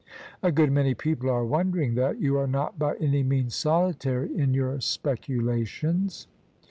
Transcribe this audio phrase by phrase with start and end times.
[0.41, 4.51] A good many people are wondering that: you are not by any means solitary in
[4.51, 6.25] your speculations."